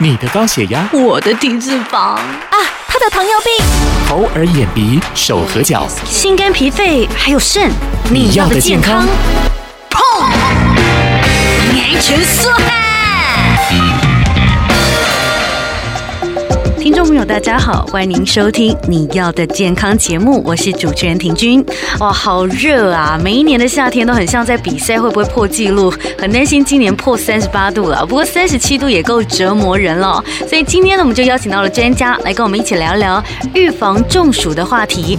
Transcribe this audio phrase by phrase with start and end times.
[0.00, 1.98] 你的高血压，我的低脂肪。
[1.98, 2.56] 啊，
[2.86, 3.66] 他的糖尿病，
[4.06, 7.68] 头耳眼鼻手和脚，心肝脾肺还有肾，
[8.08, 9.04] 你要的健康，
[16.88, 21.62] 听众朋友，大家好，欢迎您收听你要的健康节目，我是主持人婷君。
[22.00, 23.20] 哇，好热啊！
[23.22, 25.92] 每一年的夏天都很像在比赛，会不会破纪录？
[26.18, 30.24] 很担心今年破三十八度了，不过三十七度也够折磨人了。
[30.48, 35.18] 所以今天呢，我们就邀请到了专家来跟我们一起聊聊预防中暑的话题。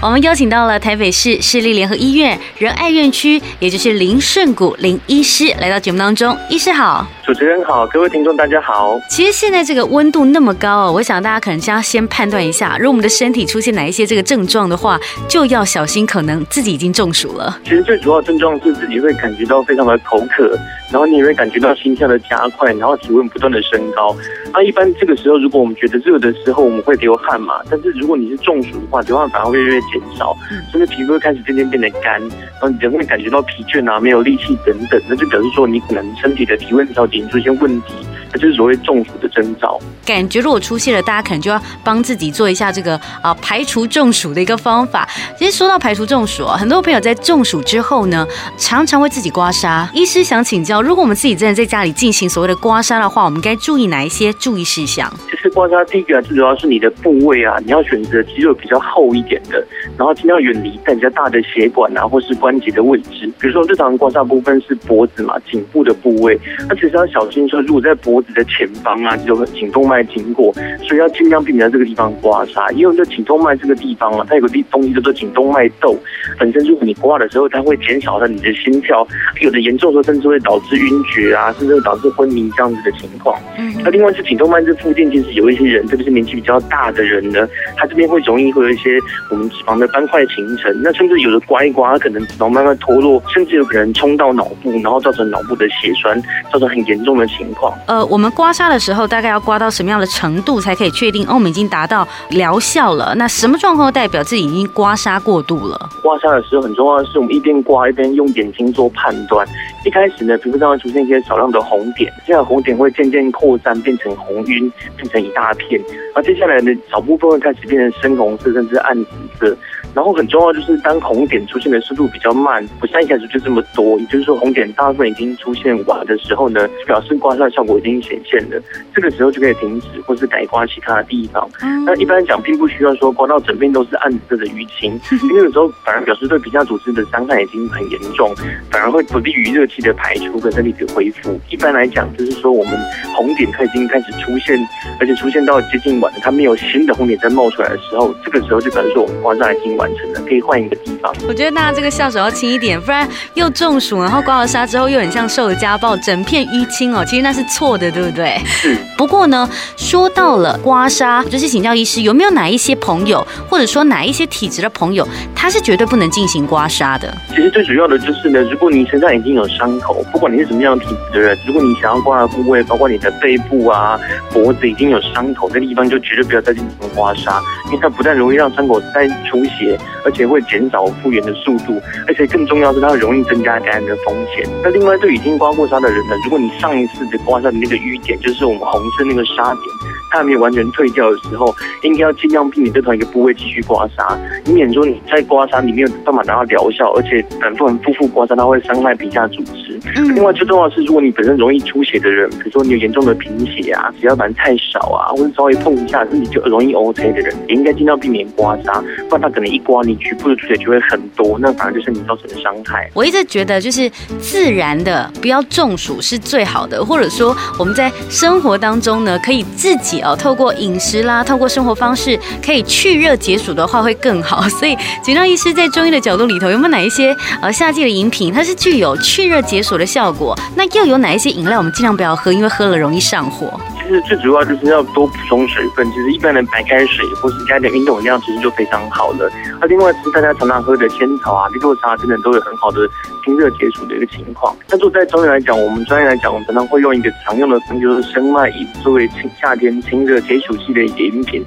[0.00, 6.36] 我们邀请到了台北市市立联合医院仁爱院区，也就是林顺谷林医师来到节目当中。
[6.48, 8.96] 医师好，主持人好，各位听众大家好。
[9.10, 14.96] 其实现在这个温度那么高哦，我想大家可能先要先判断一下，如果我们的身体出现哪一些这个症状的话，
[15.26, 17.58] 就要小心，可能自己已经中暑了。
[17.64, 20.56] 其实最主要的症状是自己会感觉到非常的口渴。
[20.90, 24.16] 然后你也会感觉到心跳的加快，然后体温不断的升高。
[24.54, 27.60] 那一般这个时候，如果我们觉得热的时候，我们会流汗嘛。
[27.70, 30.36] 但是如果你是中暑的话，流汗反而会越来越减少，
[30.70, 35.00] 甚至皮肤会开始渐渐变得干，然后你人会感觉到疲倦啊，没有力气等等。
[35.08, 37.94] 那就表示说你可能身体的体温调节出现问题，
[38.32, 39.78] 那就是所谓中暑的征兆。
[40.04, 45.06] 感觉如果出现了，大家可能就要帮自己做一下这个啊排除中暑的一个方法。
[45.38, 49.86] 其实说到排除中暑啊，很多朋友在中暑之后呢，常常会自己刮痧。
[49.92, 50.80] 医师想请教。
[50.82, 55.12] 如果我们自己真的在家里进行所谓的刮痧的话，我们该注意哪一些注意事项？
[55.30, 59.62] 其实刮痧第一个最主要是你的部位啊，你要选择肌肉比较厚一点的，
[59.96, 63.30] 然后尽量远离带比较大的血管啊，或是关节的位置。
[63.40, 70.52] 比如说，日常刮痧部分是脖子嘛，颈部的部位，那其实要小心说，如果在脖子的前方啊，就有颈动脉经过，
[70.86, 72.70] 所以要尽量避免在这个地方刮痧。
[72.72, 75.98] 因为这颈动脉这个地方啊，它有个地东西叫做颈动脉窦，
[76.38, 79.06] 本身如果你刮的时候，它会减少了你的心跳，
[79.40, 80.98] 有的严重的时候甚至会导致晕。
[81.08, 83.40] 厥啊，甚至会导致昏迷这样子的情况。
[83.56, 88.98] 嗯，那另外是颈动脉这附近，其实有一些人，特别是年纪比较大的人呢，他这边会容易会有一些
[89.30, 90.82] 我们脂肪的斑块形成。
[90.82, 96.20] 那甚至有的刮一刮，可能脂肪慢慢脱落，甚至有可能冲到脑部，然后造成脑部的血栓，
[96.52, 97.72] 造成很严重的情况。
[97.86, 103.14] 呃，我们刮痧的时候，大概要刮到什么样的程度才可以确定哦，我们已经达到疗效了？
[103.16, 105.88] 那什么状况代表自己已经刮痧过度了？
[106.02, 109.46] 刮痧的时候很重要的是，我们一边刮一边用眼睛做判断。
[109.84, 115.80] 一开始呢，皮肤上会出现一些少量的红点，这样红点会渐渐扩散，变成红晕，变成一大片。
[116.14, 119.56] 而接下来呢，少部分会开始变成深红色，甚至暗紫色。
[119.94, 128.62] 然后很重要就是，当红点出现的速度比较慢，不像一开始就这么多，也就是说红点大部分已经出现完的时候呢，表示刮痧效果已经显现的。
[128.94, 131.48] 这个时候就可以停止，或是改刮其他的地方。
[131.84, 138.34] 那一般来讲，并不需要说刮到整片都是暗紫色的淤青， 因为有时候反而表示对皮下组织的伤害已经很严重，
[138.70, 141.40] 反而会不利于热气的排出跟身体的恢复。
[141.50, 142.74] 一般来讲，就是说我们
[143.18, 144.56] 红点它已经开始出现，
[145.00, 151.12] 而且出现到接近完，它没有新的红点再冒出来的时候，这个时候就表示说我们刮痧已经完成了，可以换一个地方。
[151.26, 158.40] 我觉得大家这个下手要轻一点，不然又中暑，然后刮了痧之后又很像受了家暴，整片淤青哦，其实那是错的，对不对？
[158.46, 158.76] 是。
[158.96, 167.12] 不过呢，说到了刮痧，就是请教医师，有没有哪一些朋友，或者说哪一些体质的朋友，他是绝对不能进行刮痧的？
[167.30, 173.98] 其实最主要的就是呢，如果你身上已经有伤口，不管你是什么样的体质的人，如果你想要刮的部位，包括你的背部啊、
[174.32, 184.48] 脖子已经有伤口，那个地方就绝对不要再进行刮痧，因为它不但容易让伤口再出血，而且会减少复原的速度，而且更重要是它容易增加感染的风险。
[184.62, 189.87] 那另外对已经刮过痧的人呢，如果你上一次的刮痧的那个淤点，就是我们红色那个痧点。
[190.10, 199.78] 它还没有完全退掉的时候，应该要尽量避免这同一个部位继续刮痧，以免说你在刮痧你没有办法达到疗效，而且反复反复刮痧，它会伤害皮下组织。
[199.96, 200.14] 嗯。
[200.14, 212.90] 另外最重要的是，如果你本身容易出血的人，比如说你有严重的贫血啊，血小板太少啊，或者稍微碰一下身体就容易 OK 的人，也应该尽量避免刮痧，不然它可能一刮你局部的出血就会很多，那反而就是你造成的伤害。
[212.94, 213.88] 我一直觉得就是
[214.18, 224.42] 自然的，不要中暑是最好的，或者说我们在生活当中呢，可以自己哦，透过饮食啦，透过生活方式可以去热解暑的话会更好。
[224.48, 230.38] 所以，请教医师在中医的角度里头，有没有哪一些呃夏季的饮品，它是具有去热解暑的效果？
[230.54, 233.48] 那又有哪一些饮料我们尽量不要喝，因为喝了容易上火？
[233.88, 235.86] 实最主要就是要多补充水分。
[235.90, 239.30] 其实一般的白开水或是加点运动量，其实就非常好了。
[239.60, 242.88] 那另外是大家常常喝的仙草啊、绿豆沙等等，都有很好的
[243.24, 244.54] 清热解暑的一个情况。
[244.68, 251.42] 那做在中医来讲，我们专业来讲，我们常常会用一个常用的，就是生脉饮作为清夏天清热解暑剂的一个饮品。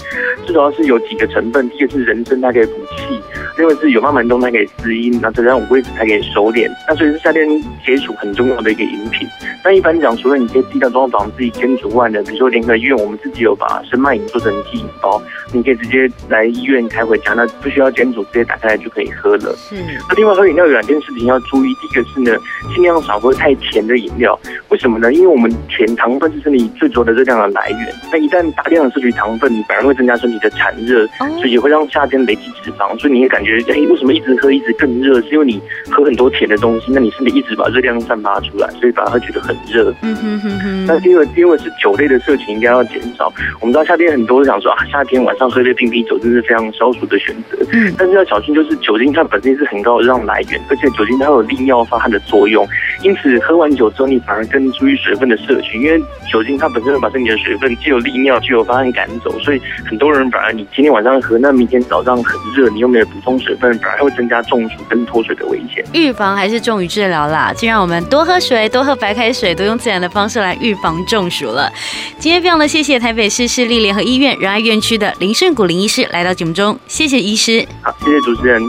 [0.46, 3.20] 最主要是有几个成分，第一个是人参，它可以补气；
[3.58, 6.70] 另外是有麦门冬，它可以滋阴；那再加上五味子，它可以收敛。
[6.88, 7.48] 那所以是夏天
[7.86, 9.28] 解暑很重要的一个饮品。
[9.64, 19.54] 那一般讲，除了你可以自己在中药房自己煎煮外的，比如说联合医院，我们自己有把生脉饮做成剂饮包，你可以直接来医院开回家，那不需要煎煮，直接打开来就可以喝了。
[19.74, 19.78] 嗯。
[20.08, 22.38] 那另外喝饮料有两件事情要注意，第一个是呢，
[22.74, 24.40] 尽量少喝太甜的饮料。
[24.70, 25.12] 为什么呢？
[25.14, 27.94] 因为我们甜糖分是身体最主要的热量的来源。
[28.14, 31.06] 那一旦大量的摄取糖分，你反而会增加身体的产热，
[31.38, 32.98] 所以也会让夏天累积脂肪。
[32.98, 35.20] 所以你会感觉，哎，为什么一直喝一直更热？
[35.22, 39.94] 是因为你喝很多甜的东西，那你身体一直把热量散发出来，所以反而会觉得很热。
[40.02, 40.86] 嗯哼哼哼。
[40.86, 43.32] 那第二，第二是酒类的摄取应该要减少。
[43.60, 47.58] 我们知道夏天很多人想说啊，夏天晚上喝杯冰啤酒真是非常消暑的选择。
[47.72, 47.94] 嗯。
[47.98, 52.68] 但是要小心，就是酒精它本身是很高的热量来源，而且酒精它有利尿发汗的作用。
[53.04, 56.00] 因此，喝完酒之后，你反而更注意水分的摄取，因为
[56.32, 59.32] 酒精它本身会把身体的水分既有利尿，既有发汗赶走。
[59.40, 65.84] 所以很多人反而你今天晚上喝，那明天早上很热，你又没有补充水分，反而会增加中暑跟脱水的危险。
[65.94, 71.72] 预防还是重于治疗啦，就让我们多喝水，多喝白开水，多用自然的方式来预防中暑了。
[72.20, 77.68] 今天非常的谢谢台北市市立联合医院仁爱院区的林胜谷林医师来到节目中，谢谢医师。
[77.82, 78.62] 好，谢谢主持人。